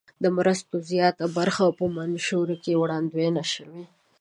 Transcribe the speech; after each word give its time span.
د 0.23 0.25
مرستو 0.37 0.75
زیاته 0.91 1.25
برخه 1.37 1.65
په 1.79 1.85
منشور 1.97 2.49
کې 2.63 2.79
وړاندوینه 2.81 3.43
شوې. 3.53 3.83